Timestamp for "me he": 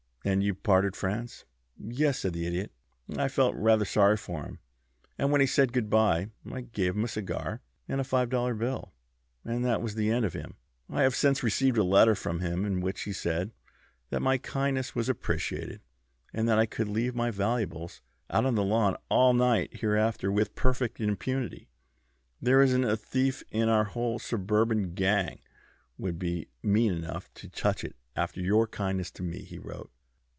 29.23-29.57